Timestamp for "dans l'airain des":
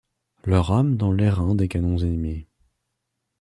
0.97-1.67